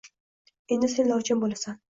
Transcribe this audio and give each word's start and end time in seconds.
Endi 0.77 0.89
sen 0.95 1.11
lochin 1.13 1.45
bo‘lasan 1.47 1.79